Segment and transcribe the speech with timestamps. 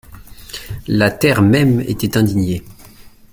[0.87, 2.63] La terre même était indignée.